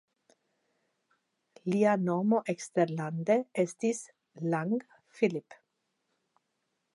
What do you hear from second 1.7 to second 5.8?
Lia nomo eksterlande estis "Lang Philipp".